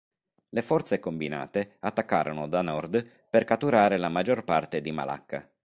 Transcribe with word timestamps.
Le 0.49 0.63
forze 0.63 0.99
combinate 0.99 1.75
attaccarono 1.81 2.47
da 2.47 2.63
nord 2.63 3.07
per 3.29 3.43
catturare 3.43 3.97
la 3.99 4.09
maggior 4.09 4.43
parte 4.43 4.81
di 4.81 4.91
Malacca. 4.91 5.47